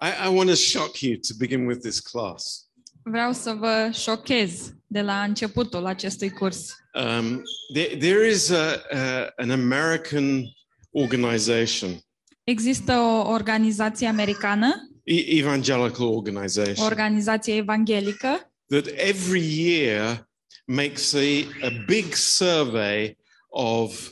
[0.00, 2.68] I, I want to shock you to begin with this class.
[3.02, 6.76] Vreau să vă șochez de la începutul acestui curs.
[6.94, 10.42] Um, there, there is a, a, an American
[10.90, 12.06] organization,
[12.46, 20.28] Există o organizație americană, evangelical organization, o organizație evanghelică, that every year
[20.64, 23.16] makes a, a big survey
[23.48, 24.10] of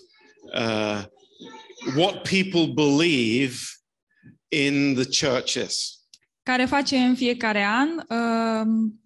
[0.54, 1.02] uh,
[1.96, 3.56] what people believe
[4.54, 5.98] in the churches.
[6.42, 9.00] care face în fiecare an um,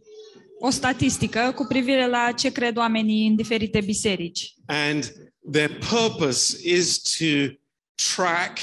[0.60, 4.54] o statistică cu privire la ce cred oamenii în diferite biserici.
[4.66, 5.12] And
[5.52, 7.54] their purpose is to
[8.14, 8.58] track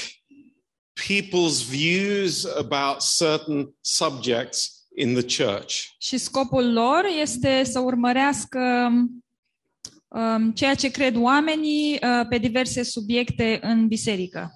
[0.94, 5.74] people's views about certain subjects in the church.
[5.98, 8.90] Și scopul lor este să urmărească
[10.08, 14.50] um, ceea ce cred oamenii uh, pe diverse subiecte în biserică.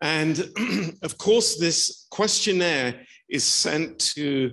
[0.00, 0.52] And
[1.02, 4.50] of course, this questionnaire is sent to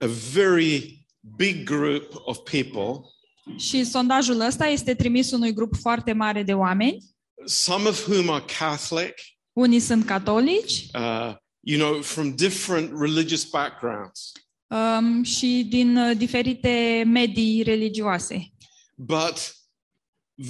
[0.00, 3.10] a very big group of people,
[3.56, 6.98] Și sondajul ăsta este trimis unui grup foarte mare de oameni.
[7.44, 9.14] some of whom are Catholic,
[9.52, 14.32] Unii sunt catolici uh, you know, from different religious backgrounds.
[14.68, 18.52] um, și din uh, diferite medii religioase.
[18.96, 19.54] But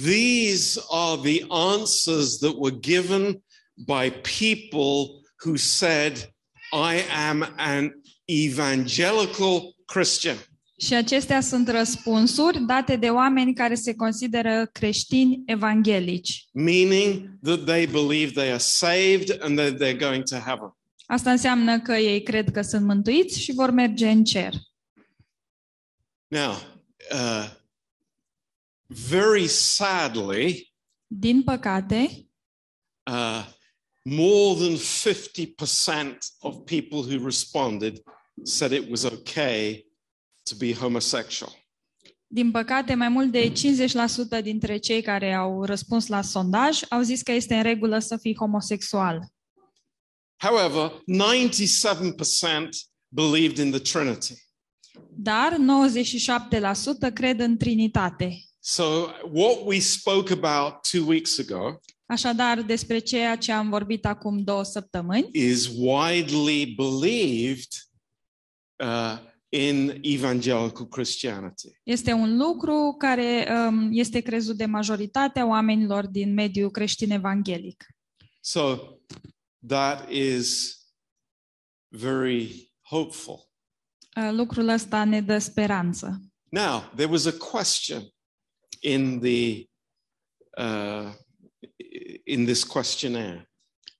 [0.03, 3.43] these are the answers that were given
[3.75, 6.33] by people who said,
[6.71, 7.91] I am an
[8.25, 10.37] evangelical Christian.
[10.77, 16.47] Și acestea sunt răspunsuri date de oameni care se consideră creștini evanghelici.
[16.51, 20.75] meaning that they believe they are saved and that they're going to heaven.
[21.05, 24.53] Asta înseamnă că ei cred că sunt mântuiți și vor merge în cer.
[26.27, 26.51] Now,
[27.11, 27.49] uh,
[28.87, 30.73] very sadly,
[31.07, 32.27] Din păcate,
[33.11, 33.45] uh,
[34.05, 38.01] more than 50% of people who responded
[38.43, 39.85] said it was okay
[40.45, 41.53] to be homosexual.
[42.33, 43.51] din păcate, mai mult de
[44.39, 48.17] 50% dintre cei care au răspuns la sondaj au zis că este în regulă să
[48.17, 49.27] fii homosexual.
[50.43, 52.69] However, 97%
[53.07, 54.33] believed in the Trinity.
[55.09, 55.57] Dar
[57.09, 58.43] 97% cred în Trinitate.
[58.59, 58.83] So,
[59.31, 64.63] what we spoke about two weeks ago Așadar, despre ceea ce am vorbit acum două
[64.63, 67.71] săptămâni is widely believed
[68.75, 69.17] uh,
[69.49, 71.67] in evangelical Christianity.
[71.83, 77.85] este un lucru care um, este crezut de majoritatea oamenilor din mediul creștin evanghelic.
[78.39, 78.77] So
[79.67, 80.77] that is
[81.87, 83.49] very hopeful.
[84.17, 86.21] Uh, Lucrul ăsta ne dă speranță.
[86.49, 88.13] Now, there was a question
[88.79, 89.69] in the
[90.57, 91.13] uh,
[92.23, 93.51] in this questionnaire.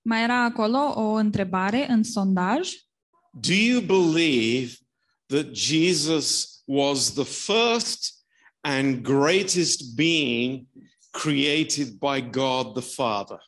[0.02, 2.72] Mai era acolo o întrebare în sondaj.
[3.40, 4.76] Do you believe
[5.26, 8.24] that Jesus was the first
[8.60, 10.66] and greatest being
[11.10, 13.38] created by God the Father?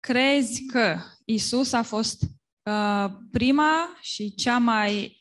[0.00, 2.22] Crezi că Isus a fost
[2.62, 5.15] uh, prima și cea mai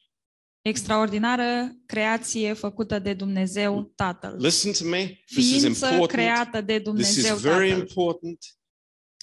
[0.70, 4.36] extraordinară creație făcută de Dumnezeu Tatăl?
[4.40, 5.22] Listen to me.
[5.26, 6.08] This is Ființă important.
[6.12, 7.80] creată de This Dumnezeu is very Tatăl.
[7.80, 8.40] important.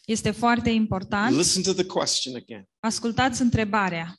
[0.05, 1.37] Este foarte important.
[1.37, 2.69] Listen to the question again.
[2.81, 4.17] Ascultați întrebarea.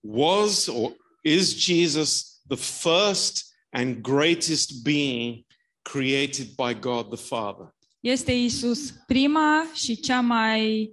[0.00, 5.46] Was or is Jesus the first and greatest being
[5.82, 7.74] created by God the Father?
[8.00, 10.90] Este Isus prima și cea mai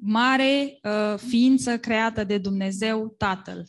[0.00, 3.66] mare uh, ființă creată de Dumnezeu Tatăl?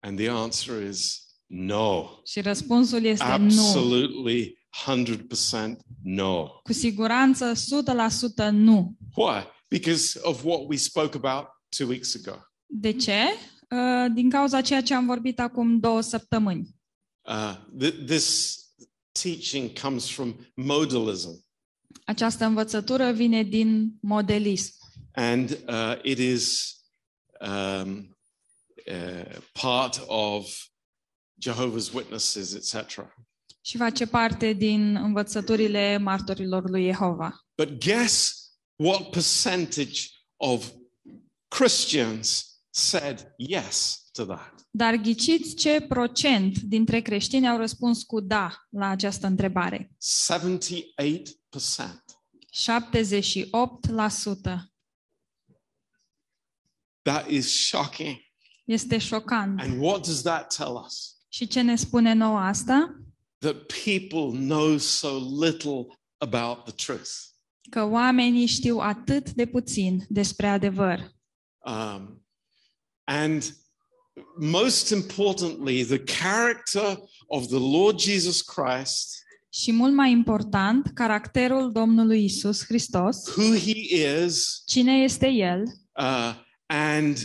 [0.00, 2.04] And the answer is no.
[2.24, 3.32] Și răspunsul este nu.
[3.32, 6.46] Absolutely 100% no.
[6.62, 7.52] Cu siguranță
[8.46, 8.96] 100% nu.
[9.14, 9.42] Why?
[9.68, 11.46] Because of what we spoke about
[11.76, 12.38] two weeks ago.
[12.66, 13.22] De ce?
[13.70, 16.68] Uh, Din cauza ceea ce am vorbit acum două săptămâni.
[17.28, 18.56] Uh, th- this
[19.22, 21.41] teaching comes from modalism,
[22.04, 24.82] Această învățătură vine din modelism
[25.14, 26.76] and uh, it is
[27.40, 28.16] um,
[28.86, 30.46] uh, part of
[31.38, 33.06] Jehovah's Witnesses, etc.
[33.60, 37.46] și face parte din învățăturile martorilor lui Jehova.
[37.56, 38.34] But guess
[38.76, 40.00] what percentage
[40.36, 40.70] of
[41.48, 44.51] Christians said yes to that?
[44.74, 49.90] Dar ghiciți ce procent dintre creștini au răspuns cu da la această întrebare?
[49.90, 49.92] 78%.
[52.52, 52.54] 78%.
[57.02, 58.16] That is shocking.
[58.64, 59.60] Este șocant.
[59.60, 61.16] And what does that tell us?
[61.28, 63.02] Și ce ne spune nouă asta?
[63.38, 65.86] That people know so little
[66.16, 67.10] about the truth.
[67.70, 71.12] că oamenii știu atât de puțin despre adevăr.
[71.58, 72.26] Um,
[73.04, 73.56] and
[74.38, 76.98] most importantly, the character
[77.28, 79.20] of the Lord Jesus Christ,
[79.54, 83.94] Și mult mai important, caracterul Domnului Isus Hristos, who he
[84.24, 85.62] is, cine este El
[85.98, 86.34] uh,
[86.66, 87.16] and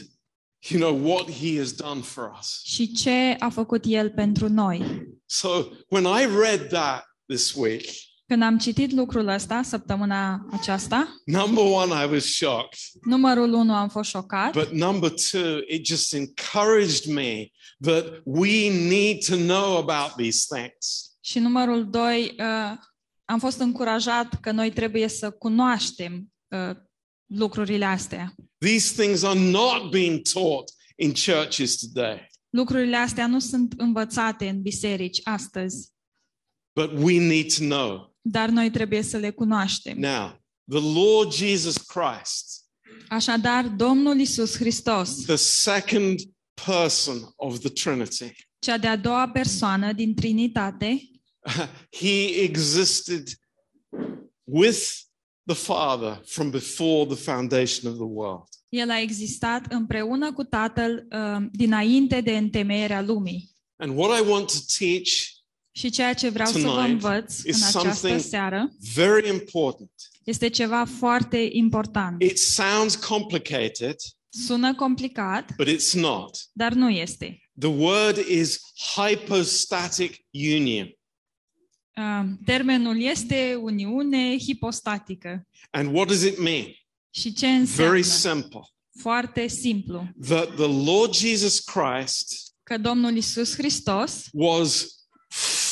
[0.69, 2.61] you know what he has done for us.
[2.63, 5.07] și ce a făcut El pentru noi.
[5.25, 5.49] So
[5.89, 7.85] when I read that this week,
[8.27, 12.79] Când am citit lucrul ăsta săptămâna aceasta, number one, I was shocked.
[13.01, 17.47] numărul 1 am fost șocat, But number two, it just encouraged me
[17.79, 21.11] that we need to know about these things.
[21.21, 22.45] și numărul 2 uh,
[23.25, 26.75] am fost încurajat că noi trebuie să cunoaștem uh,
[27.25, 28.33] lucrurile astea.
[28.57, 34.61] These things are not being taught in churches today, Lucrurile astea nu sunt învățate în
[34.61, 35.89] biserici astăzi,
[36.77, 38.15] but we need to know.
[38.21, 39.99] dar noi trebuie să le cunoaștem.
[39.99, 42.65] Now, the Lord Jesus Christ,
[43.09, 46.19] Așadar, Domnul Isus Hristos, the second
[46.65, 51.09] person of the Trinity, cea de-a doua persoană din Trinitate,
[52.01, 53.27] he existed
[54.43, 54.79] with
[55.45, 58.47] the Father from before the foundation of the world.
[58.69, 63.51] el a existat împreună cu Tatăl uh, dinainte de întemeierea lumii.
[63.75, 65.36] And what I want to teach
[65.77, 69.91] Și ceea ce vreau să vă Tonight învăț is în această something- seară very important.
[70.23, 72.21] este ceva foarte important.
[72.23, 73.95] It sounds complicated,
[74.29, 76.37] Sună complicat, but it's not.
[76.51, 77.39] dar nu este.
[77.59, 78.59] The word is
[78.95, 80.85] hypostatic union.
[81.97, 85.47] Uh, Termenul este uniune hipostatică.
[85.69, 86.65] And what does it mean?
[87.09, 87.91] Și ce înseamnă?
[87.91, 88.59] Very simple.
[88.99, 90.07] Foarte simplu.
[90.27, 94.96] That the Lord Jesus Christ Că Domnul Isus Hristos was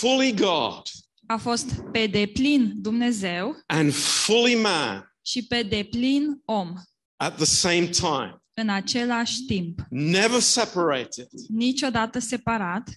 [0.05, 0.81] fully God
[1.27, 6.73] a fost pe deplin Dumnezeu and fully man și pe deplin om
[7.15, 11.27] at the same time, în același timp, never separated.
[11.47, 12.89] niciodată separat.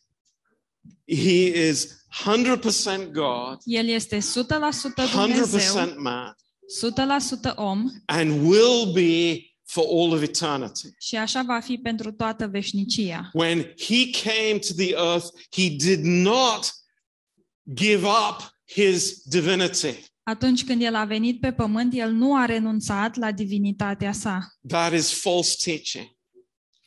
[1.06, 4.20] He is 100% God, El este 100%
[5.12, 6.34] Dumnezeu, 100% man,
[7.52, 10.88] 100% om and will be for all of eternity.
[10.98, 13.30] și așa va fi pentru toată veșnicia.
[13.32, 16.76] When he came to the earth, he did not
[17.74, 20.06] give up his divinity.
[20.22, 24.46] Atunci când el a venit pe pământ, el nu a renunțat la divinitatea sa.
[24.68, 26.16] That is false teaching.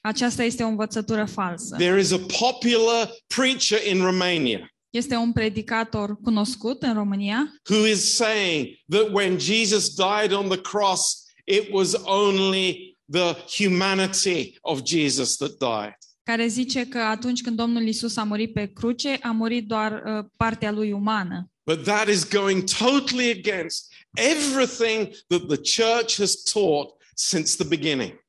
[0.01, 1.75] Aceasta este o învățătură falsă.
[1.75, 8.15] There is a popular preacher in Romania Este un predicator cunoscut în România who is
[8.15, 15.37] saying that when Jesus died on the cross, it was only the humanity of Jesus
[15.37, 15.95] that died.
[16.23, 20.25] Care zice că atunci când Domnul Isus a murit pe cruce, a murit doar uh,
[20.37, 21.51] partea lui umană.
[21.63, 28.19] But that is going totally against everything that the church has taught since the beginning.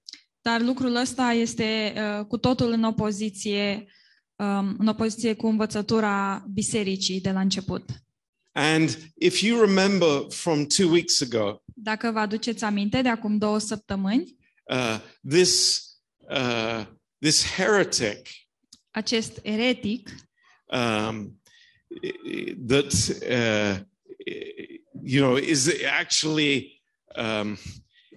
[0.42, 3.86] Dar lucrul ăsta este uh, cu totul în opoziție,
[4.36, 7.90] um, în opoziție cu învățătura bisericii de la început.
[8.52, 13.58] And if you remember from two weeks ago, Dacă vă aduceți aminte, de acum două
[13.58, 15.82] săptămâni, uh, this
[16.18, 16.86] uh,
[17.22, 18.28] this heretic
[18.94, 20.10] acest eretic
[20.70, 21.36] um,
[22.66, 22.92] that
[23.30, 23.84] uh,
[25.02, 26.80] you know is actually
[27.16, 27.58] um,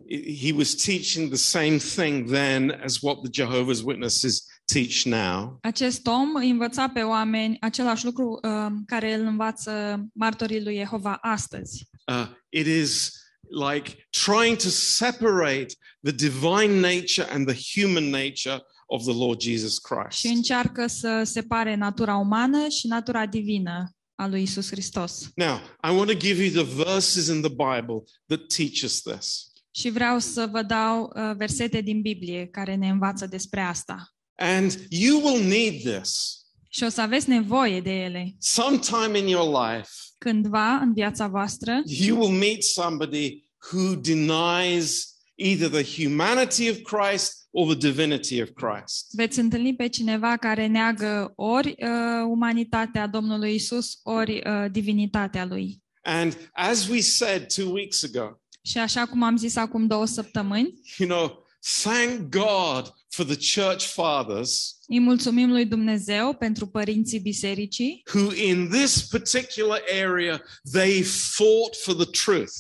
[0.07, 5.57] he was teaching the same thing then as what the Jehovah's Witnesses teach now.
[5.61, 11.87] Acest om învăța pe oameni același lucru um, care îl învață martorii lui Jehova astăzi.
[12.07, 13.11] Uh, it is
[13.49, 19.77] like trying to separate the divine nature and the human nature of the Lord Jesus
[19.77, 20.17] Christ.
[20.17, 25.31] Și încearcă să separe natura umană și natura divină a lui Isus Hristos.
[25.35, 29.51] Now, I want to give you the verses in the Bible that teach us this.
[29.71, 34.09] Și vreau să vă dau uh, versete din Biblie care ne învață despre asta.
[34.37, 36.39] And you will need this
[36.69, 38.35] Și o să aveți nevoie de ele.
[38.39, 39.89] sometime in your life.
[40.17, 47.44] Cândva în viața voastră You will meet somebody who denies either the humanity of Christ
[47.57, 49.05] or the divinity of Christ.
[49.11, 51.87] veți întâlni pe cineva care neagă ori uh,
[52.27, 55.83] umanitatea Domnului Isus, ori uh, divinitatea lui.
[56.01, 60.73] And as we said two weeks ago, Și așa cum am zis acum două săptămâni,
[60.97, 61.45] you know,
[61.83, 68.69] thank God for the church fathers îi mulțumim lui Dumnezeu pentru părinții bisericii who, in
[68.69, 72.53] this particular area, they fought for the truth.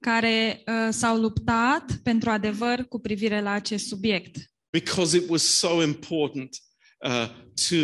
[0.00, 4.36] Care uh, s-au luptat pentru adevăr cu privire la acest subiect.
[4.72, 6.56] because it was so important
[7.04, 7.28] uh,
[7.68, 7.76] to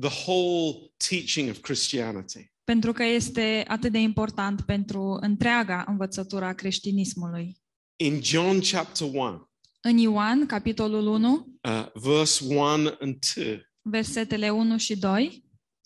[0.00, 2.52] the whole teaching of Christianity.
[2.64, 7.56] pentru că este atât de important pentru întreaga învățătură a creștinismului.
[7.96, 9.48] In John chapter 1,
[9.80, 12.58] În Ioan, capitolul 1, uh, verse 1
[13.00, 15.44] and 2, versetele 1 și 2,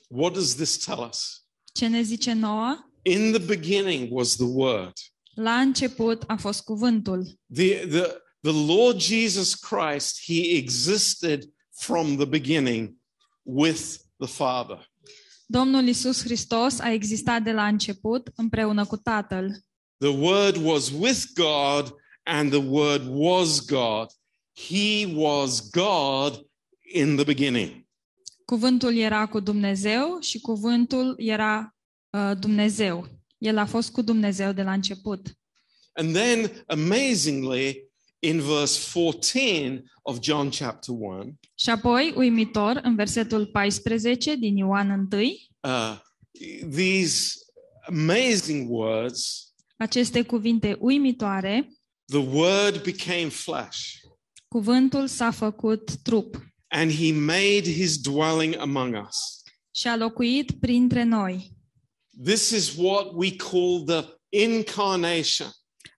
[0.09, 1.45] what does this tell us?
[1.73, 2.91] ce ne zice nouă?
[3.03, 4.93] In the beginning was the Word.
[5.35, 7.39] La început a fost cuvântul.
[7.55, 8.07] The, the,
[8.41, 11.45] the Lord Jesus Christ, He existed
[11.77, 12.97] from the beginning
[13.43, 14.93] with the Father.
[15.47, 19.65] Domnul Isus Hristos a existat de la început împreună cu Tatăl.
[19.99, 24.07] The Word was with God, and the Word was God.
[24.55, 26.47] He was God
[26.93, 27.87] in the beginning.
[28.45, 31.75] Cuvântul era cu Dumnezeu și cuvântul era
[32.11, 33.09] uh, Dumnezeu.
[33.39, 35.39] El a fost cu Dumnezeu de la început.
[35.93, 37.89] And then, amazingly,
[38.19, 45.09] in verse 14 of John chapter 1, Și apoi, uimitor, în versetul 14 din Ioan
[45.13, 45.23] 1,
[45.61, 45.99] uh,
[46.71, 47.35] these
[47.89, 51.69] amazing words, aceste cuvinte uimitoare,
[52.07, 53.79] the Word became flesh,
[54.49, 56.37] cuvântul s-a făcut trup
[56.69, 59.43] and He made His dwelling among us.
[59.75, 61.54] și a locuit printre noi.
[62.23, 65.51] This is what we call the incarnation.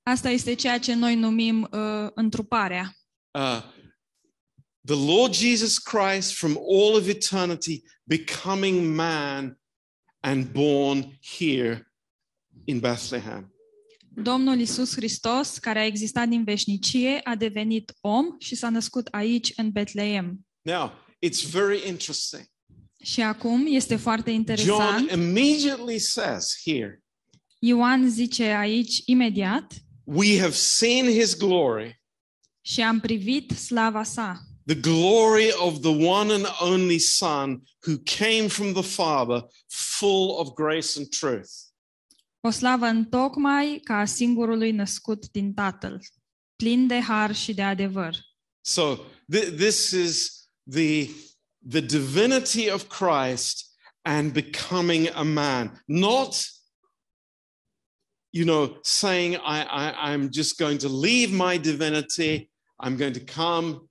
[0.03, 2.97] Asta este ceea ce noi numim uh, întruparea.
[3.31, 3.63] Uh,
[4.85, 9.59] the Lord Jesus Christ from all of eternity becoming man
[10.21, 11.93] and born here
[12.65, 13.51] in Bethlehem.
[14.23, 19.53] Domnul Isus Hristos, care a existat din veșnicie, a devenit om și s-a născut aici,
[19.57, 20.47] în Betleem.
[20.63, 20.93] Now,
[21.27, 22.47] it's very interesting.
[23.07, 25.11] Și acum este foarte John interesant.
[25.11, 27.03] immediately says here,
[27.59, 29.73] Ioan zice aici imediat,
[30.05, 32.03] We have seen his glory,
[32.61, 38.49] și am privit slava sa, the glory of the one and only Son who came
[38.49, 41.51] from the Father, full of grace and truth.
[42.41, 46.01] o slavă întocmai ca a singurului născut din Tatăl,
[46.57, 48.17] plin de har și de adevăr.
[48.61, 48.97] So
[49.37, 50.33] th- this is
[50.71, 51.09] the,
[51.69, 56.49] the divinity of Christ and becoming a man, not,
[58.31, 63.21] you know, saying, I, I, I'm just going to leave my divinity, I'm going to
[63.21, 63.89] come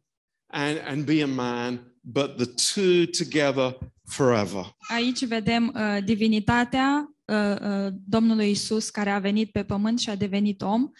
[0.54, 3.76] and, and be a man, but the two together
[4.08, 4.76] forever.
[4.90, 10.16] Aici vedem uh, divinitatea uh, uh, Domnului Isus care a venit pe pământ și a
[10.16, 10.92] devenit om,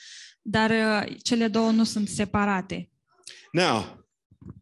[0.42, 2.90] dar uh, cele două nu sunt separate.
[3.52, 4.05] Now,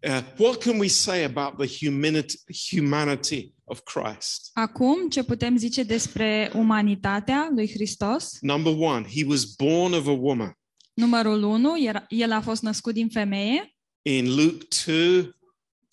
[0.08, 2.38] uh, what can we say about the humanity,
[2.70, 4.50] humanity of Christ?
[4.54, 8.38] Acum, ce putem zice despre umanitatea lui Hristos?
[8.42, 10.58] Number one, he was born of a woman.
[10.94, 11.74] Numărul 1,
[12.10, 15.36] el a fost născut din femeie, In Luke 2,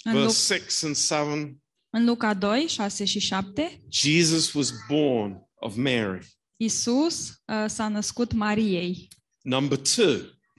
[0.04, 1.56] în, Lu- verse 6 and 7,
[1.90, 3.80] în Luca 2, 6 și 7.
[3.88, 6.26] Jesus was born of Mary.
[6.56, 9.08] Isus uh, s-a născut Mariei.
[9.42, 10.16] Number two,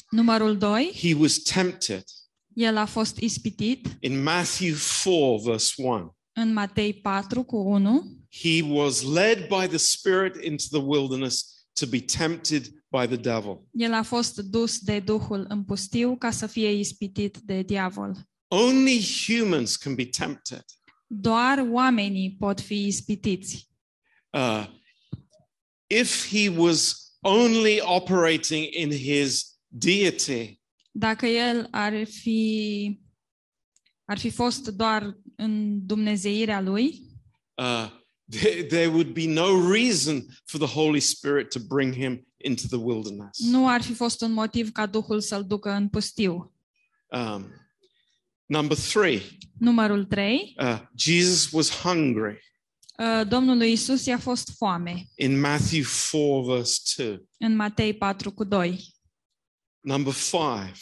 [0.09, 2.03] Numărul 2, he was tempted.
[2.53, 8.17] El a fost ispitit In Matthew 4, verse 1, în Matei 4 cu 1.
[8.41, 13.67] he was led by the Spirit into the wilderness to be tempted by the devil.
[13.73, 18.29] El a fost dus de Duhul în pustiu ca să fie ispitit de diavol.
[18.47, 20.65] Only humans can be tempted.
[21.07, 23.69] Doar oamenii pot fi ispitiți.
[24.29, 24.65] Uh,
[25.87, 30.60] if he was only operating in his deity,
[30.91, 32.99] Dacă el ar fi
[34.05, 37.01] ar fi fost doar în dumnezeirea lui,
[37.55, 37.89] uh,
[38.29, 42.77] there, there would be no reason for the Holy Spirit to bring him into the
[42.77, 43.39] wilderness.
[43.39, 46.53] nu ar fi fost un motiv ca Duhul să-l ducă în pustiu.
[47.07, 47.45] Um,
[48.45, 49.21] number three,
[49.59, 50.55] Numărul 3.
[50.57, 52.49] uh, Jesus was hungry
[53.27, 57.27] Domnului Isus i-a fost foame in Matthew 4, verse 2.
[57.37, 58.90] în Matei 4 cu 2.
[59.81, 60.73] Number five,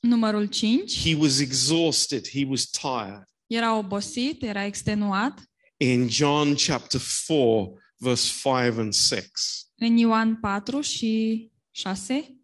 [0.00, 0.98] Numărul 5.
[1.02, 3.24] he was exhausted, he was tired.
[3.46, 5.42] Era obosit, era extenuat.
[5.76, 9.22] In John chapter 4, verse 5 and 6.
[9.74, 12.36] În Ioan 4 și 6.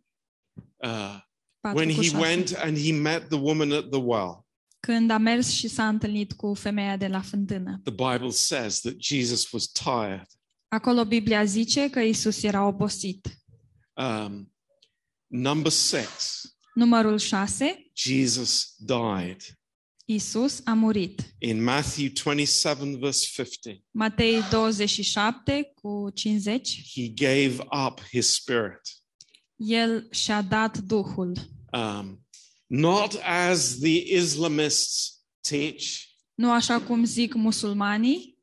[0.77, 1.17] Uh,
[1.61, 2.17] 4 when cu he 6.
[2.17, 4.47] went and he met the woman at the well,
[4.81, 7.81] Când a mers și s-a întâlnit cu femeia de la fântână.
[7.85, 10.27] the Bible says that Jesus was tired.
[10.69, 13.29] Acolo Biblia zice că Isus era obosit.
[13.95, 14.53] Um,
[15.29, 16.43] number six,
[16.75, 17.65] Numărul 6.
[17.95, 19.43] Jesus died.
[20.05, 21.35] Isus a murit.
[21.39, 26.83] In Matthew 27, verse 50, Matei 27 cu 50.
[26.95, 28.81] he gave up his spirit.
[29.57, 31.33] El și-a dat Duhul.
[31.73, 32.27] Um,
[32.67, 38.39] not as the Islamists teach, Nu așa cum zic musulmanii,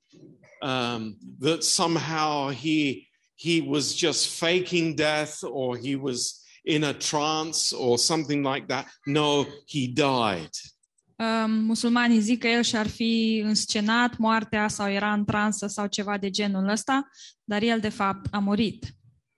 [0.62, 7.76] um, that somehow he he was just faking death or he was in a trance
[7.76, 8.86] or something like that.
[9.06, 10.50] No, he died.
[11.18, 16.18] Um, musulmanii zic că el și-ar fi înscenat moartea sau era în transă sau ceva
[16.18, 17.08] de genul ăsta,
[17.44, 18.96] dar el de fapt a murit.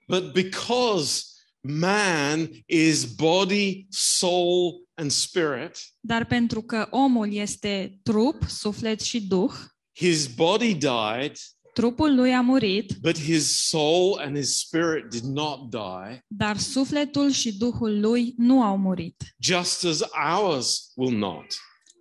[0.08, 1.22] But because
[1.62, 9.54] man is body, soul, and spirit, Dar pentru că omul este trup, suflet și duh,
[9.96, 11.38] his body died,
[11.78, 17.32] trupul lui a murit, but his soul and his spirit did not die, dar sufletul
[17.32, 19.24] și duhul lui nu au murit.
[19.40, 20.02] just as
[20.40, 21.46] ours will not.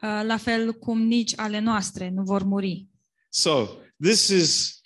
[0.03, 2.87] Uh, La fel cum nici ale noastre nu vor muri.
[3.29, 3.69] So,
[4.03, 4.81] this is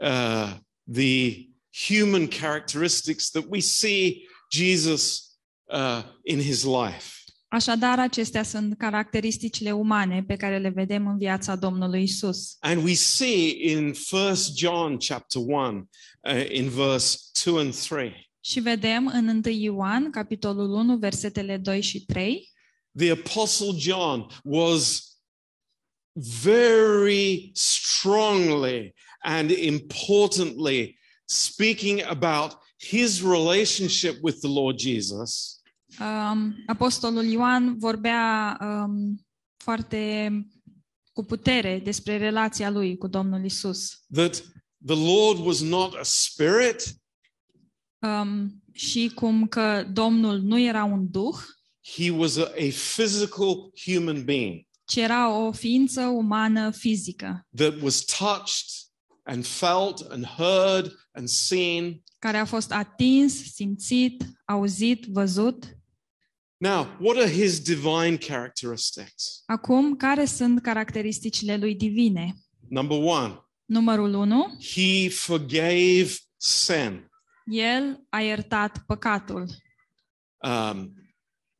[0.00, 0.52] uh,
[0.92, 1.46] the
[1.88, 5.36] human characteristics that we see Jesus
[5.72, 7.14] uh, in his life.
[7.56, 12.56] Așadar, acestea sunt caracteristicile umane pe care le vedem în viața Domnului Isus.
[12.58, 15.88] And we see in 1 John chapter 1,
[16.20, 21.80] uh, in verse 2 and 3, Și vedem în 1 Ioan, capitolul 1, versetele 2
[21.80, 22.52] și 3,
[22.98, 25.02] the Apostle John was
[26.42, 35.56] very strongly and importantly speaking about his relationship with the Lord Jesus
[36.00, 39.26] um, Apostolul Ioan vorbea um,
[39.56, 40.30] foarte
[41.12, 43.88] cu putere despre relația lui cu Domnul Isus.
[44.12, 44.42] that
[44.86, 46.94] the Lord was not a spirit,
[47.98, 51.36] Um, și cum că Domnul nu era un duh,
[51.96, 58.04] he was a, a physical human being ci era o ființă umană fizică, that was
[58.04, 58.66] touched
[59.22, 62.02] and felt and heard and seen.
[62.18, 65.64] care a fost atins, simțit, auzit, văzut.
[66.58, 69.42] Now, what are his divine characteristics?
[69.46, 72.34] Acum, care sunt caracteristicile lui divine?
[72.68, 74.56] Number one, Numărul 1.
[74.74, 77.10] he forgave sin.
[77.46, 79.46] El a iertat păcatul.
[80.42, 80.92] Um,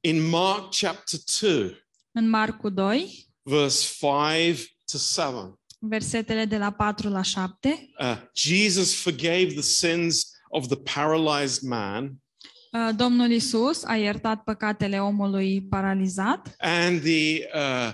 [0.01, 7.09] in Mark chapter 2, În Marcu 2, verse 5 to 7, versetele de la 4
[7.09, 12.11] la 7, uh, Jesus forgave the sins of the paralyzed man uh,
[12.97, 17.93] Domnul Isus a iertat păcatele omului paralizat and the uh,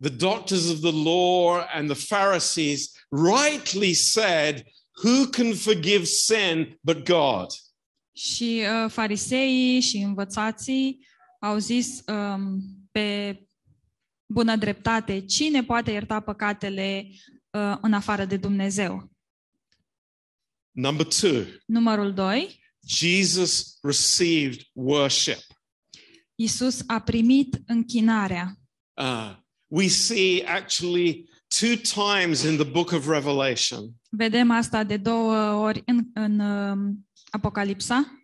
[0.00, 4.64] the doctors of the law and the Pharisees rightly said,
[5.04, 7.46] "Who can forgive sin but God?"
[8.14, 11.06] și uh, fariseii și învățații
[11.40, 13.38] au zis um, pe
[14.26, 17.06] bună dreptate, cine poate ierta păcatele
[17.50, 19.10] uh, în afară de Dumnezeu?
[20.70, 25.40] Number two, Numărul 2, Jesus received worship.
[26.34, 28.56] Isus a primit închinarea.
[29.00, 29.34] Uh,
[29.66, 31.28] we see actually
[31.60, 37.08] two times in the book of Revelation Vedem asta de două ori în, în um,
[37.30, 38.22] Apocalipsa.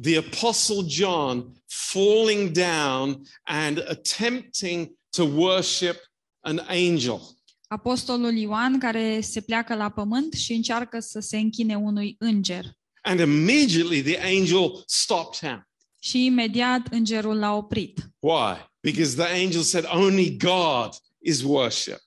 [0.00, 5.96] the Apostle John falling down and attempting to worship
[6.40, 7.20] an angel.
[7.68, 12.64] Apostolul Ioan care se pleacă la pământ și încearcă să se închine unui înger.
[13.04, 15.66] And immediately the angel stopped him.
[15.98, 18.10] Și imediat îngerul l-a oprit.
[18.18, 18.70] Why?
[18.80, 22.00] Because the angel said, Only God is worshipped.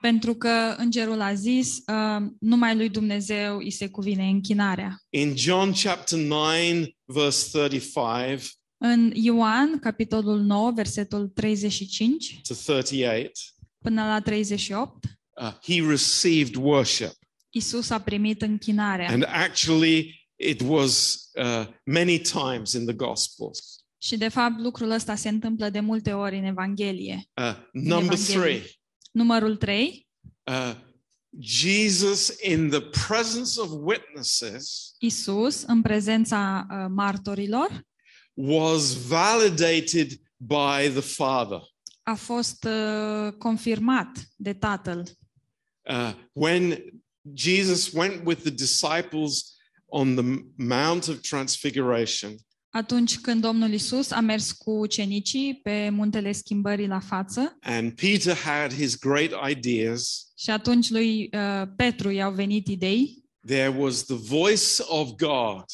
[0.00, 5.02] Pentru că îngerul a zis, uh, numai lui Dumnezeu îi se cuvine închinarea.
[5.10, 6.62] In John chapter 9,
[7.04, 13.38] verse 35 În Ioan, capitolul 9, versetul 35 to 38,
[13.82, 17.12] până la 38, uh, he received worship.
[17.50, 19.08] Isus a primit închinarea.
[19.08, 23.80] And actually, it was uh, many times in the Gospels.
[23.98, 27.28] Și de fapt lucrul ăsta se întâmplă de multe ori în Evanghelie.
[27.34, 28.40] Uh, number Evanghelie.
[28.40, 28.62] three,
[29.10, 30.08] Numărul 3,
[30.44, 30.74] uh,
[31.38, 37.84] Jesus, in the presence of witnesses, Isus, în prezența uh, martorilor,
[38.34, 41.60] was validated by the Father.
[42.02, 45.08] a fost uh, confirmat de Tatăl.
[45.90, 46.78] Uh, when
[47.34, 49.55] Jesus went with the disciples
[49.88, 50.24] on the
[50.56, 52.34] Mount of Transfiguration,
[52.70, 58.36] Atunci când Domnul Isus a mers cu ucenicii pe muntele schimbării la față and Peter
[58.36, 64.14] had his great ideas, și atunci lui uh, Petru i-au venit idei, there was the
[64.14, 65.64] voice of God.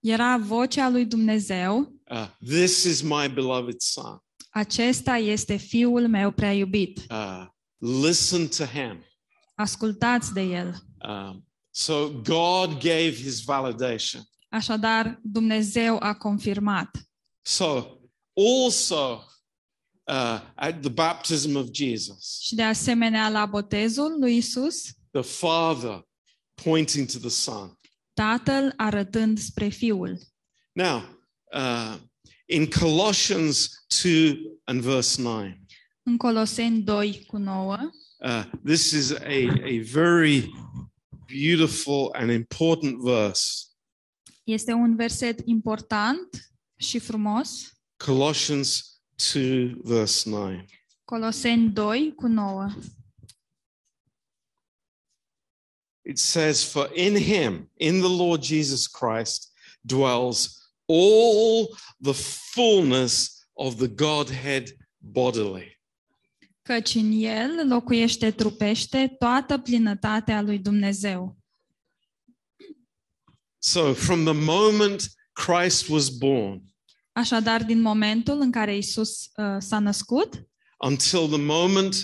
[0.00, 4.18] era vocea lui Dumnezeu, Uh, this is my beloved Son.
[4.50, 7.46] acesta este fiul meu prea iubit, Uh,
[8.02, 9.04] listen to him.
[9.54, 10.74] ascultați de el.
[11.08, 11.45] Um,
[11.76, 14.22] so God gave his validation.
[14.48, 16.90] Așadar, Dumnezeu a confirmat.
[17.42, 17.98] So
[18.34, 19.24] also
[20.04, 26.06] uh, at the baptism of Jesus, Și de asemenea, la botezul lui Isus, the Father
[26.62, 27.78] pointing to the Son.
[28.12, 30.18] Tatăl arătând spre Fiul.
[30.72, 31.02] Now,
[31.52, 31.96] uh,
[32.46, 35.54] in Colossians 2 and verse 9,
[36.02, 37.78] În Coloseni 2 cu 9,
[38.18, 40.50] uh, this is a, a very
[41.26, 43.64] beautiful and important verse.
[44.44, 47.76] este un verset important și frumos.
[47.96, 49.00] Colossians
[49.32, 50.64] 2, verse 9.
[51.04, 52.74] Coloseni 2 cu 9.
[56.02, 62.12] It says, For in him, in the Lord Jesus Christ, dwells all the
[62.52, 65.75] fullness of the Godhead bodily.
[66.66, 71.36] Căci în el locuiește trupește toată plinătatea lui Dumnezeu.
[73.58, 76.62] So, from the moment Christ was born
[77.12, 80.48] Așadar, din momentul în care Isus uh, s-a născut
[80.78, 81.94] until the moment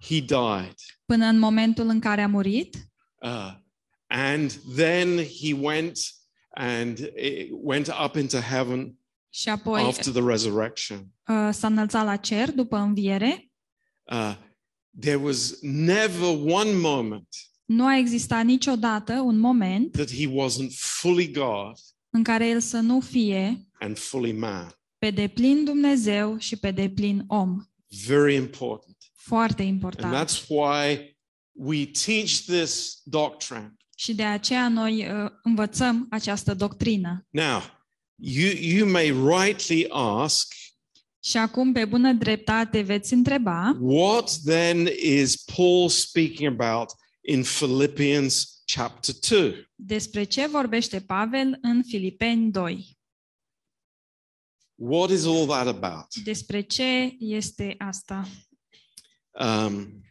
[0.00, 2.76] he died, până în momentul în care a murit
[3.14, 3.52] uh,
[4.06, 5.98] and then he went
[6.50, 12.16] and eh, went up into heaven și apoi after the resurrection, uh, s-a înălțat la
[12.16, 13.50] cer după înviere,
[14.12, 14.34] uh,
[15.00, 17.28] there was never one moment
[17.64, 21.72] nu a existat niciodată un moment that he wasn't fully God
[22.10, 24.70] în care el să nu fie and fully man.
[24.98, 27.64] pe deplin Dumnezeu și pe deplin om.
[28.06, 28.96] Very important.
[29.14, 30.14] Foarte And important.
[30.28, 31.16] that's why
[31.52, 33.74] we teach this doctrine.
[33.96, 37.26] Și de aceea noi uh, învățăm această doctrină.
[37.30, 37.60] Now,
[38.16, 40.54] you, you may rightly ask,
[41.26, 48.62] Și acum, pe bună dreptate, veți întreba, what then is Paul speaking about in Philippians
[48.74, 49.70] chapter 2?
[49.74, 52.98] despre ce vorbește Pavel în Filipeni 2?
[54.74, 56.14] What is all that about?
[56.24, 58.28] Despre ce este asta?
[59.30, 60.04] Um,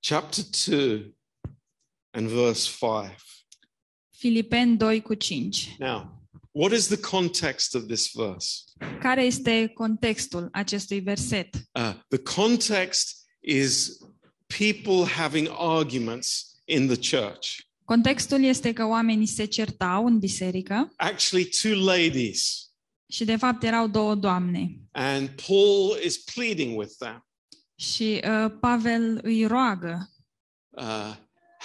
[0.00, 1.15] chapter 2
[2.16, 3.14] and verse 5.
[4.18, 5.76] Filipeni 2 cu 5.
[5.78, 8.64] Now, what is the context of this verse?
[9.00, 11.54] Care este contextul acestui verset?
[11.54, 13.98] Uh, the context is
[14.58, 17.56] people having arguments in the church.
[17.84, 22.70] Contextul este că oamenii se certau în biserică Actually, two ladies,
[23.08, 24.80] și de fapt erau două doamne.
[24.92, 27.26] and Paul is pleading with them.
[27.74, 30.10] Și uh, Pavel îi roagă.
[30.70, 31.14] Uh,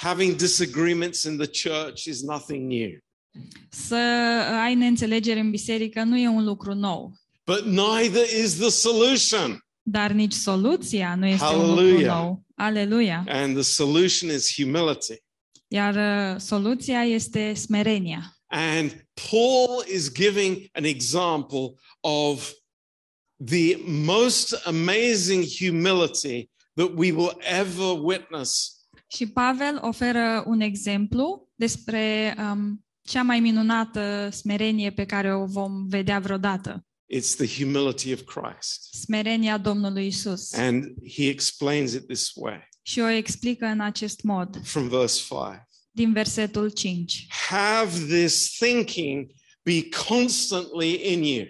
[0.02, 2.98] having disagreements in the church is nothing new,
[3.70, 3.96] Să
[4.64, 7.14] ai neînțelegere în biserică nu e un lucru nou,
[7.46, 9.60] but neither is the solution.
[9.82, 12.14] dar nici soluția nu este un lucru Hallelujah.
[12.18, 12.44] nou.
[12.56, 13.24] Aleluia!
[13.28, 15.16] And the solution is humility.
[15.68, 15.96] Iar
[16.36, 18.36] uh, soluția este smerenia.
[18.48, 22.52] And Paul is giving an example of
[23.46, 28.81] the most amazing humility that we will ever witness
[29.16, 35.88] Și Pavel oferă un exemplu despre um, cea mai minunată smerenie pe care o vom
[35.88, 36.86] vedea vreodată.
[37.14, 38.94] It's the humility of Christ.
[38.94, 40.54] Smerenia Domnului Isus.
[40.54, 40.84] And
[41.16, 45.40] he explains it this way Și o explică în acest mod, from verse 5.
[45.92, 47.26] din versetul 5.
[47.50, 49.32] Have this thinking
[49.64, 51.46] be constantly in you,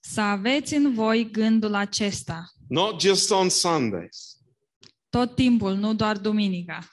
[0.00, 4.39] Să aveți în voi gândul acesta, not just on Sundays,
[5.10, 6.88] tot timpul, nu doar duminica,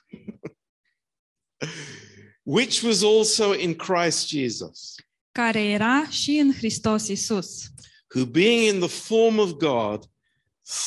[2.44, 4.96] which was also in Christ Jesus,
[5.32, 7.64] care era și în Hristos Isus,
[8.16, 10.04] who being in the form of God,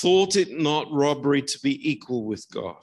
[0.00, 2.78] thought it not robbery to be equal with God.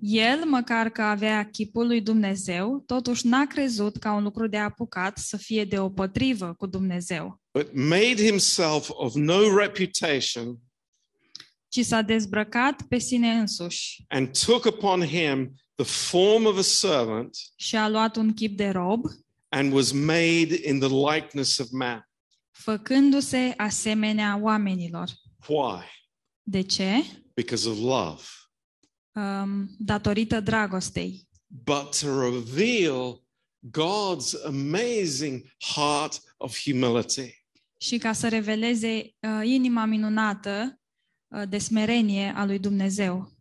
[0.00, 5.18] El, măcar că avea chipul lui Dumnezeu, totuși n-a crezut ca un lucru de apucat
[5.18, 10.58] să fie deopotrivă cu Dumnezeu, but made himself of no reputation
[11.74, 17.36] ci s-a dezbrăcat pe sine însuși and took upon him the form of a servant
[17.56, 19.04] și a luat un chip de rob,
[19.48, 22.08] and was made in the likeness of man.
[22.50, 25.08] făcându-se asemenea oamenilor.
[25.48, 25.82] Why?
[26.42, 27.04] De ce?
[27.34, 28.22] Because of love,
[29.16, 33.22] Um, datorită dragostei, but to reveal
[33.70, 35.42] God's amazing
[35.74, 37.44] heart of humility.
[37.80, 40.82] și ca să reveleze uh, inima minunată uh,
[41.48, 43.32] de smerenie a lui Dumnezeu.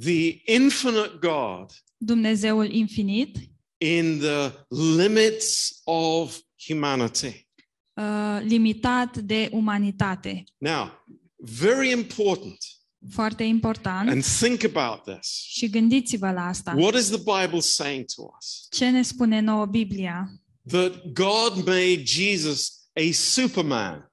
[0.00, 3.36] The infinite God Dumnezeul infinit,
[3.78, 4.52] in the
[4.96, 7.46] limits of humanity.
[7.94, 10.44] uh, limitat de umanitate.
[10.58, 10.90] Now,
[11.36, 12.58] very important,
[13.10, 14.08] Foarte important.
[14.08, 15.28] and think about this.
[15.48, 16.74] Și gândiți-vă la asta.
[16.76, 18.66] What is the Bible saying to us?
[18.70, 20.28] Ce ne spune nouă Biblia?
[20.68, 24.12] That God made Jesus a superman.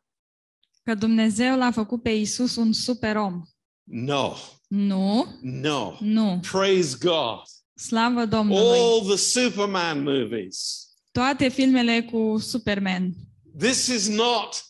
[0.83, 3.41] Că Dumnezeu l-a făcut pe Isus un super om.
[3.83, 4.33] No,
[4.67, 5.97] Nu, no.
[5.99, 6.39] nu.
[6.51, 7.41] Praise God.
[7.75, 8.79] Slavă Domnului.
[8.79, 10.87] All the Superman movies.
[11.11, 13.13] Toate filmele cu Superman.
[13.57, 14.63] This is not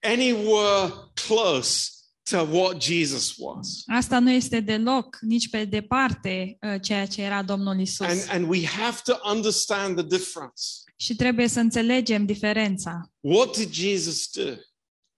[0.00, 0.92] anywhere
[1.26, 1.90] close
[2.30, 3.82] to what Jesus was.
[3.86, 8.06] Asta nu este deloc, nici pe departe, uh, ceea ce era Domnul Isus.
[8.06, 10.62] And, and we have to understand the difference.
[10.96, 13.10] Și trebuie să înțelegem diferența.
[13.20, 14.50] What did Jesus do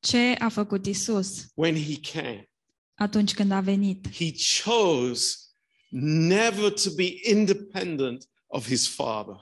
[0.05, 2.49] Ce a făcut Isus when he came?
[2.95, 4.09] atunci când a venit?
[4.17, 4.31] He
[4.65, 5.37] chose
[6.29, 9.37] never to be independent of his Father.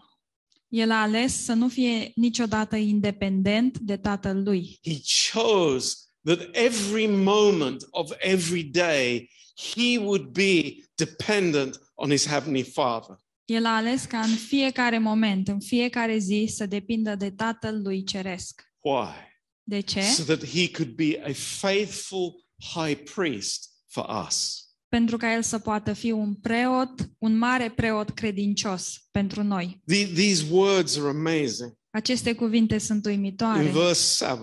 [0.69, 4.79] El a ales să nu fie niciodată independent de tatăl lui.
[4.83, 5.01] He
[5.33, 5.95] chose
[6.25, 9.31] that every moment of every day
[9.75, 13.17] he would be dependent on his Heavenly Father.
[13.45, 18.05] El a ales ca în fiecare moment, în fiecare zi, să depindă de tatăl lui
[18.05, 18.63] ceresc.
[18.81, 19.32] Why?
[19.63, 20.01] De ce?
[20.01, 22.45] So that he could be a faithful
[22.75, 24.57] high priest for us.
[24.89, 29.83] Pentru ca el să poată fi un preot, un mare preot credincios pentru noi.
[29.87, 31.73] The- these words are amazing.
[31.91, 33.71] Aceste cuvinte sunt In uimitoare.
[33.71, 34.41] verse 7,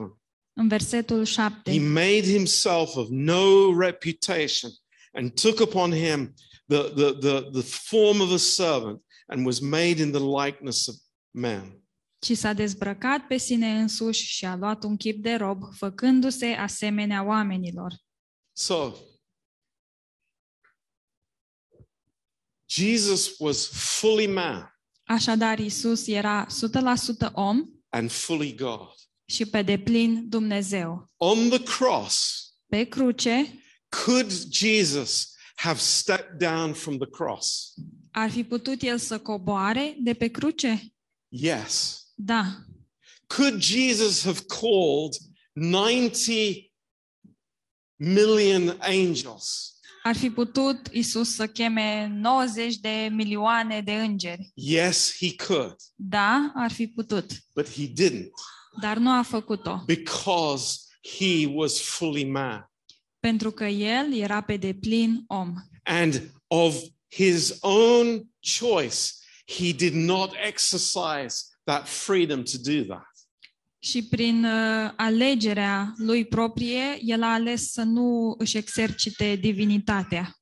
[0.53, 4.71] În versetul he 7, made himself of no reputation
[5.13, 6.34] and took upon him
[6.67, 10.95] the, the, the, the form of a servant and was made in the likeness of
[11.32, 11.84] man.
[12.19, 17.23] Ci s-a dezbrăcat pe sine însuși și a luat un chip de rob, făcându-se asemenea
[17.23, 17.93] oamenilor.
[18.55, 18.93] So,
[22.69, 23.67] Jesus was
[23.99, 28.93] fully man Așadar, Isus era 100% om and fully God.
[29.25, 31.10] și pe deplin Dumnezeu.
[31.17, 33.63] On the cross, Pe cruce,
[34.05, 37.73] could Jesus have stepped down from the cross?
[38.12, 40.93] ar fi putut el să coboare de pe cruce?
[41.27, 42.03] Yes.
[42.21, 42.45] Da.
[43.27, 45.15] Could Jesus have called
[45.53, 46.71] 90
[47.95, 49.73] million angels?
[50.03, 54.51] Ar fi putut Isus să cheme 90 de milioane de îngeri?
[54.53, 58.29] Yes, he could, Da, ar fi putut, but he didn't
[58.82, 60.77] dar nu a făcut-o, because
[61.19, 62.69] he was fully man.
[63.19, 65.53] pentru că el era pe deplin om.
[65.84, 66.75] And of
[67.08, 68.29] his own
[68.60, 69.12] choice,
[69.45, 71.36] he did not exercise
[71.69, 73.08] that freedom to do that.
[73.79, 80.34] Și prin uh, alegerea lui proprie, el a ales să nu își exercite divinitatea.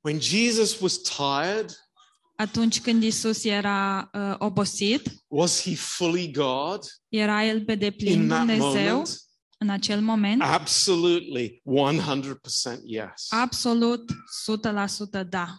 [0.00, 1.78] When Jesus was tired,
[2.36, 8.28] Atunci când Isus era uh, obosit, was he fully God era el pe deplin in
[8.28, 9.20] that Dumnezeu moment?
[9.58, 10.42] în acel moment?
[10.42, 13.26] Absolutely, 100% yes.
[13.28, 14.10] Absolut,
[15.20, 15.58] 100% da.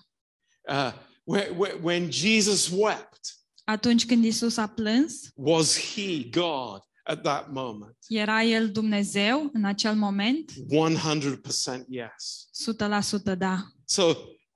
[0.69, 0.91] Uh,
[1.23, 3.19] whe- whe- when Jesus wept,
[3.65, 7.97] Atunci când Isus a plâns, was he God at that moment?
[8.07, 10.51] era el Dumnezeu în acel moment?
[10.51, 10.55] 100%
[11.87, 12.47] yes.
[13.31, 13.65] 100% da.
[13.85, 14.09] So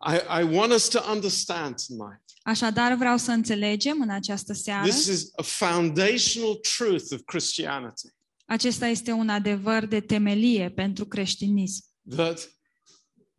[0.08, 2.24] I, I want us to understand tonight.
[2.42, 8.18] Așadar, vreau să înțelegem în această seară, This is a foundational truth of Christianity
[8.50, 11.84] acesta este un adevăr de temelie pentru creștinism,
[12.16, 12.50] that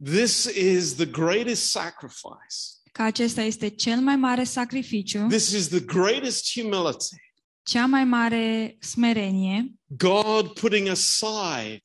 [0.05, 2.57] this is the greatest sacrifice.
[2.93, 7.07] Că acesta este cel mai mare sacrificiu, This is the greatest humility.
[7.63, 11.81] cea mai mare smerenie, God putting aside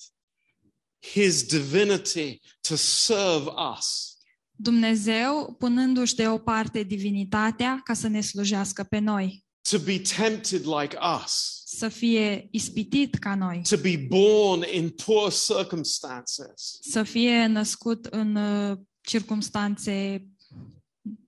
[1.13, 4.17] his divinity to serve us.
[4.57, 11.61] Dumnezeu punându-și deoparte divinitatea ca să ne slujească pe noi, to be tempted like us,
[11.65, 18.35] să fie ispitit ca noi, to be born in poor circumstances, să fie născut în
[18.35, 20.25] uh, circumstanțe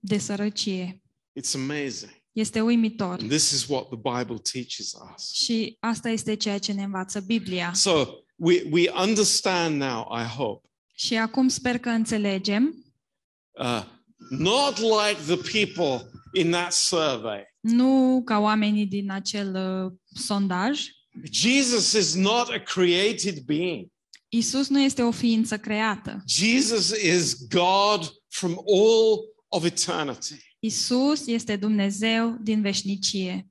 [0.00, 1.02] de sărăcie.
[1.40, 2.16] it's amazing.
[2.32, 3.18] Este uimitor.
[3.20, 5.32] And this is what the Bible teaches us.
[5.32, 7.72] Și asta este ceea ce ne învață Biblia.
[7.74, 12.84] So we, we understand now, I hope, Și acum sper că înțelegem,
[13.60, 13.84] uh,
[14.30, 15.36] not like the
[15.66, 17.42] people in that survey.
[17.60, 20.80] nu ca oamenii din acel uh, sondaj,
[21.30, 23.86] Jesus is not a created being.
[24.28, 26.22] Isus nu este o ființă creată.
[26.26, 30.34] Jesus is God from all of eternity.
[30.58, 33.48] Isus este Dumnezeu din veșnicie.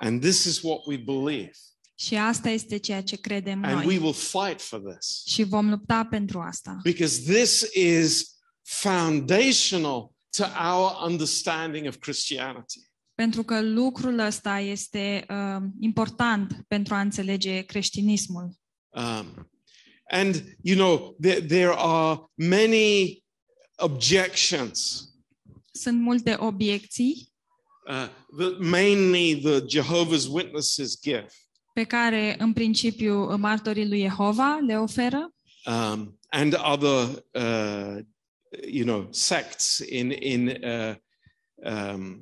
[0.00, 1.50] And this is what we believe.
[1.98, 3.98] Și asta este ceea ce credem And we noi.
[3.98, 5.22] will fight for this.
[5.26, 6.80] Și vom lupta pentru asta.
[6.82, 12.78] because this is foundational to our understanding of Christianity.
[13.14, 18.54] Pentru că lucrul ăsta este uh, important pentru a înțelege creștinismul.
[18.88, 19.50] Um,
[20.10, 23.24] and, you know, there, there are many
[23.76, 25.08] objections
[25.72, 27.32] Sunt multe obiecții
[27.88, 28.08] uh,
[28.38, 31.26] that mainly the Jehovah's Witnesses give.
[31.74, 35.34] pe care în principiu martorii lui Jehova le oferă
[35.66, 38.02] um, and other, uh,
[38.68, 40.94] you know, sects in in uh,
[41.64, 42.20] um,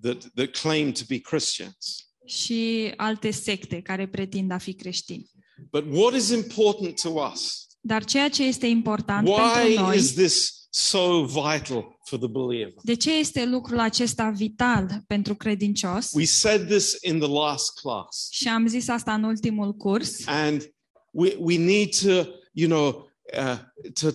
[0.00, 2.10] that that claim to be Christians.
[2.26, 5.30] și alte secte care pretind a fi creștini.
[5.70, 7.66] But what is important to us?
[7.86, 12.74] Dar ceea ce este important Why pentru noi, is this so vital for the believer?
[12.82, 16.10] de ce este lucrul acesta vital pentru credincios?
[16.12, 20.74] We said this in the last class, Și am zis asta în ultimul curs and
[21.10, 23.58] we we need to, you know, uh,
[24.00, 24.08] to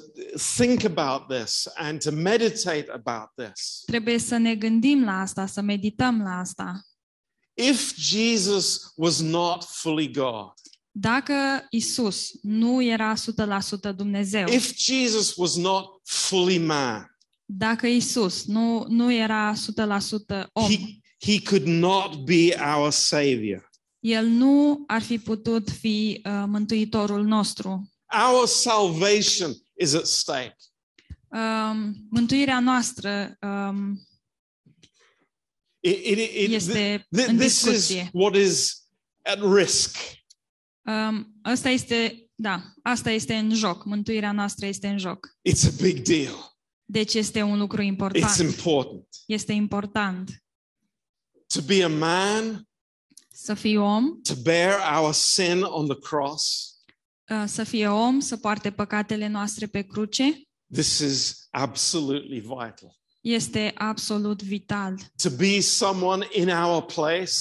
[0.56, 3.82] think about this and to meditate about this.
[3.86, 6.86] Trebuie să ne gândim la asta, să medităm la asta.
[7.54, 10.54] If Jesus was not fully God,
[10.92, 11.34] Dacă
[11.70, 13.14] Isus nu era
[13.92, 17.06] 100% Dumnezeu, if Jesus was not fully man,
[17.46, 20.78] dacă Isus nu, nu era 100% om, he,
[21.20, 23.70] he could not be our savior.
[24.00, 27.92] El nu ar fi putut fi uh, mântuitorul nostru.
[28.30, 30.56] Our salvation is at stake.
[31.28, 34.02] Um, mântuirea noastră um,
[35.80, 38.10] It, it, it, it- este th- în this is discuție.
[38.14, 38.82] what is
[39.24, 39.98] at risk.
[40.86, 43.86] Um, asta este, da, asta este în joc.
[43.86, 45.28] Mântuirea noastră este în joc.
[45.50, 46.56] It's a big deal.
[46.86, 48.38] Deci este un lucru It's important.
[48.40, 49.08] important.
[49.26, 50.44] Este important
[51.54, 52.70] To be a man,
[53.32, 56.74] să fii om, to bear our sin on the cross,
[57.30, 60.42] uh, să fie om, să poarte păcatele noastre pe cruce.
[60.74, 63.00] this is absolutely vital.
[63.22, 64.96] Este absolut vital.
[65.24, 67.34] To be someone in our place,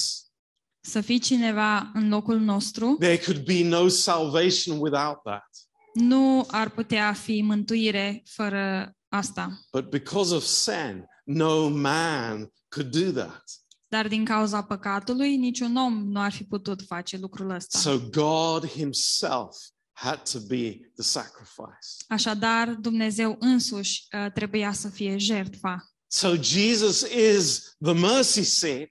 [0.81, 5.49] Să fii cineva în locul nostru, there could be no salvation without that.
[5.93, 9.59] nu ar putea fi mântuire fără asta.
[9.71, 13.43] But because of sin, no man could do that.
[13.87, 17.77] Dar din cauza păcatului, niciun om nu ar fi putut face lucrul ăsta.
[17.79, 19.57] So God Himself
[19.91, 21.87] had to be the sacrifice.
[22.07, 25.85] Așadar, Dumnezeu însuși uh, trebuia să fie jertfa.
[26.07, 28.89] So Jesus is the mercy seat,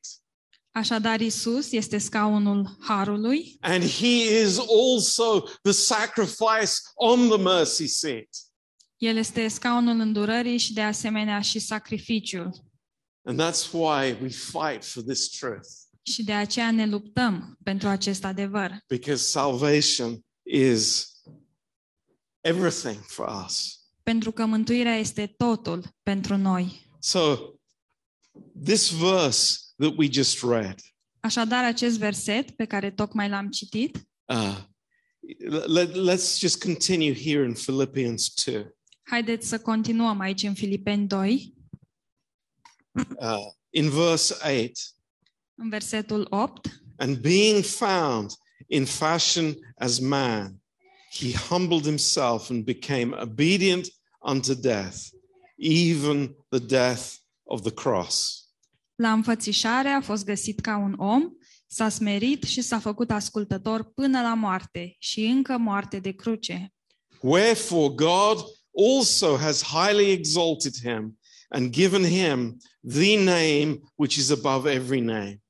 [0.73, 8.29] Așadar, Isus este scaunul harului and He is also the sacrifice on the mercy seat.
[8.97, 12.65] El este scaunul îndurării și de asemenea și sacrificiul.
[13.25, 15.69] And that's why we fight for this truth,
[16.03, 18.79] Și de aceea ne luptăm pentru acest adevăr.
[18.89, 21.11] because salvation is
[22.41, 23.79] everything for us.
[24.03, 26.87] Pentru că mântuirea este totul pentru noi.
[27.01, 27.37] So,
[28.65, 30.75] this verse that we just read,
[31.21, 34.57] Așadar, acest verset pe care tocmai l-am citit, uh,
[35.67, 38.67] let, let's just continue here in Philippians 2.
[39.03, 41.55] haideți să continuăm aici în Filipeni 2,
[43.19, 43.37] Uh,
[43.71, 44.71] in verse 8,
[45.55, 46.83] în versetul 8.
[46.97, 48.31] and being found
[48.67, 50.61] in fashion as man,
[51.13, 53.87] he humbled himself and became obedient
[54.21, 54.97] unto death,
[55.59, 57.15] even the death
[57.45, 58.40] of the cross.
[59.01, 61.23] La înfățișare a fost găsit ca un om,
[61.67, 66.73] s-a smerit și s-a făcut ascultător până la moarte și încă moarte de cruce.
[67.21, 68.45] Wherefore God
[68.89, 72.57] also has highly exalted him and given him
[72.89, 75.43] the name which is above every name.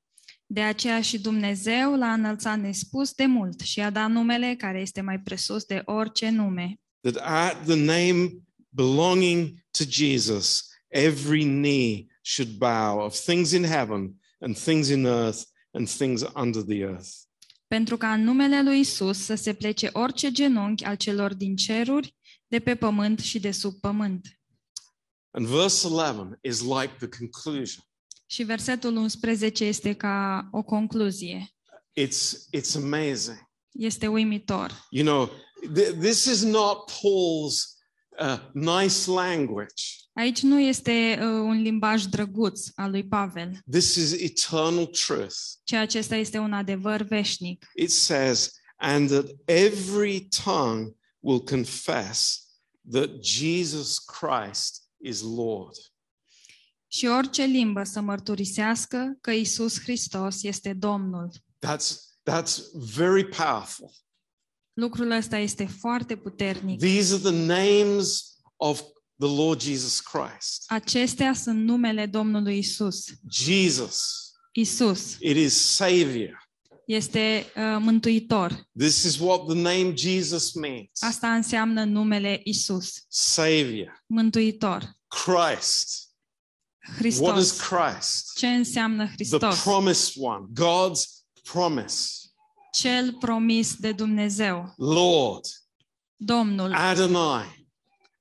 [0.45, 5.01] De aceea și Dumnezeu l-a înălțat nespus de mult și a dat numele care este
[5.01, 8.29] mai presus de orice nume, That at the name
[8.69, 15.43] belonging to Jesus, every knee should bow of things in heaven and things in earth
[15.71, 17.09] and things under the earth.
[17.67, 22.15] pentru ca în numele lui Isus să se plece orice genunchi al celor din ceruri,
[22.47, 24.39] de pe pământ și de sub pământ.
[25.31, 27.83] And verse 11 is like the conclusion.
[28.25, 31.49] Și versetul 11 este ca o concluzie.
[31.99, 33.49] It's, it's amazing.
[33.71, 34.87] Este uimitor.
[34.89, 35.29] You know,
[35.73, 37.79] th- this is not Paul's
[38.19, 39.83] uh, nice language.
[40.13, 45.35] Aici nu este uh, un limbaj drăguț al lui Pavel, This is eternal truth.
[45.63, 47.67] ci acesta este un adevăr veșnic.
[47.75, 52.45] It says, and that every tongue will confess
[52.91, 55.75] that Jesus Christ is Lord.
[56.87, 61.31] Și orice limbă să mărturisească că Isus Hristos este Domnul.
[61.67, 61.91] That's,
[62.31, 63.91] that's very powerful.
[64.73, 66.79] Lucrul ăsta este foarte puternic.
[66.79, 68.81] These are the names of
[69.21, 70.63] the Lord Jesus Christ.
[70.67, 73.05] Acestea sunt numele Domnului Isus.
[73.29, 76.49] Jesus, Isus it is Savior.
[76.85, 78.69] este uh, mântuitor.
[78.77, 84.97] This is what the name Jesus means Asta înseamnă numele Isus, Savior, mântuitor.
[85.07, 86.09] Christ.
[86.87, 87.61] What is Hristos.
[87.67, 88.37] Christ?
[88.37, 89.61] Ce înseamnă The Hristos?
[89.63, 91.01] promised one, God's
[91.43, 92.09] promise.
[92.73, 95.45] Cel promis de Dumnezeu, Lord,
[96.15, 97.60] Domnul, Adonai,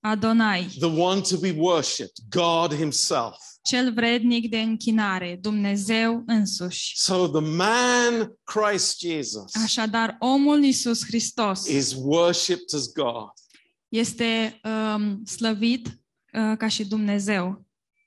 [0.01, 3.37] Adonai, the one to be worshipped, God Himself.
[3.63, 6.93] cel vrednic de închinare, Dumnezeu însuși.
[6.97, 13.31] So the man, Christ Jesus, Așadar, omul Isus Hristos is worshipped as God.
[13.89, 17.65] este um, slăvit uh, ca și Dumnezeu.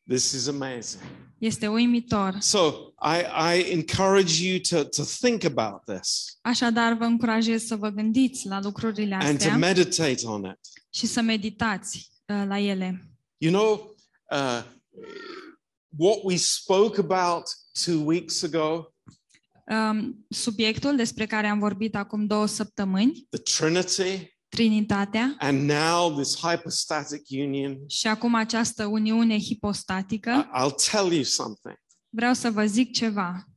[0.08, 1.04] This is amazing.
[1.38, 2.38] Este uimitor.
[2.40, 7.90] So I, I encourage you to, to think about this Așadar, vă încurajez să vă
[7.90, 10.60] gândiți la lucrurile and to astea meditate on it.
[10.90, 13.08] și să meditați uh, la ele.
[13.38, 13.96] You know,
[14.32, 14.64] uh,
[15.98, 17.44] what we spoke about
[17.86, 18.88] two weeks ago,
[19.68, 26.38] Um, subiectul despre care am vorbit acum două săptămâni, the Trinity, Trinitatea, and now this
[26.38, 31.76] hypostatic union, și acum această uniune hipostatică, I- I'll tell you something.
[32.14, 33.48] Vreau să vă zic ceva.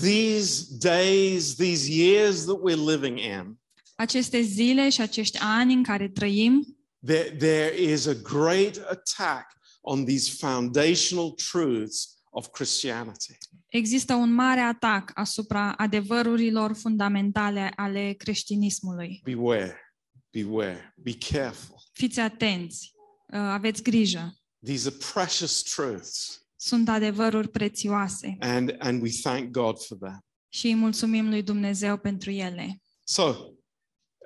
[0.00, 3.58] These days, these years that we're living in,
[3.96, 9.46] Aceste zile și acești ani în care trăim, there, there is a great attack
[9.80, 13.38] on these foundational truths of Christianity.
[13.68, 19.20] există un mare atac asupra adevărurilor fundamentale ale creștinismului.
[19.24, 19.96] Beware,
[20.30, 21.76] beware, be careful.
[21.92, 22.92] Fiți atenți,
[23.28, 24.38] uh, aveți grijă.
[24.64, 30.18] These are precious truths, Sunt adevăruri prețioase and, and we thank God for that.
[30.48, 32.82] și îi mulțumim lui Dumnezeu pentru ele.
[33.04, 33.22] So,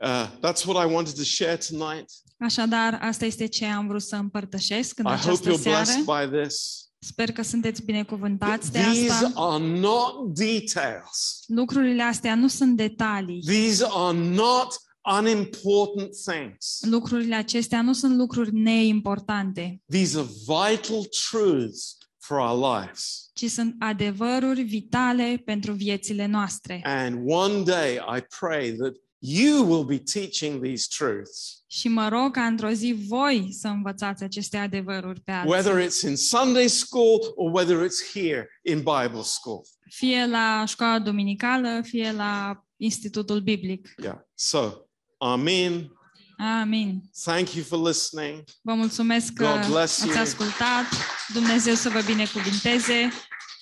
[0.03, 2.11] uh, that's what I wanted to share tonight.
[2.39, 5.84] Așadar, asta este ce am vrut să împărtășesc în I hope această you're seară.
[5.84, 6.82] blessed by this.
[6.99, 9.32] Sper că sunteți binecuvântați de These asta.
[9.34, 11.45] are not details.
[11.47, 13.43] Lucrurile astea nu sunt detalii.
[13.47, 14.76] These are not
[15.18, 16.78] unimportant things.
[16.80, 21.97] Lucrurile acestea nu sunt lucruri neimportante, These are vital truths
[22.28, 23.30] for our lives.
[23.32, 26.80] ci sunt adevăruri vitale pentru viețile noastre.
[26.84, 32.32] And one day I pray that you will be teaching these truths, Și mă rog
[32.32, 35.50] ca într-o zi voi să învățați aceste adevăruri pe alții.
[35.50, 39.60] whether it's in Sunday school or whether it's here in Bible school.
[39.90, 43.94] Fie la școala duminicală, fie la Institutul Biblic.
[44.02, 44.16] Yeah.
[44.34, 44.72] So,
[45.18, 45.92] Amen.
[46.39, 47.03] Amin.
[47.24, 48.45] Thank you for listening.
[48.62, 50.11] Vă mulțumesc că God bless you.
[50.11, 50.84] ați ascultat.
[51.32, 53.12] Dumnezeu să vă binecuvinteze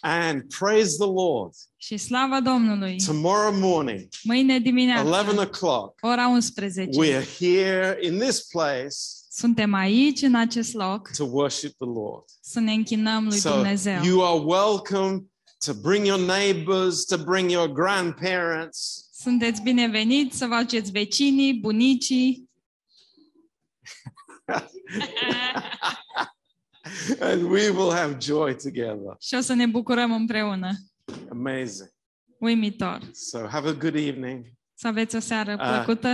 [0.00, 1.52] And praise the Lord.
[1.76, 2.96] și slavă Domnului.
[3.06, 8.96] Tomorrow morning, Mâine 11 dimineață, o'clock, ora 11, we're here in this place
[9.30, 12.24] suntem aici, în acest loc, to worship the Lord.
[12.40, 14.02] să ne închinăm lui So Dumnezeu.
[14.04, 15.24] you are welcome
[15.66, 19.08] to bring your neighbors, to bring your grandparents.
[19.20, 22.45] Sunteți bineveniți să vă aduceți vecinii, bunicii
[27.20, 29.16] and we will have joy together.
[29.20, 30.70] și o să ne bucurăm împreună.
[31.30, 31.90] Amazing.
[32.38, 33.00] Uimitor.
[33.12, 34.46] So have a good evening.
[34.74, 35.68] Să aveți o seară Ah.
[35.84, 36.08] plăcută.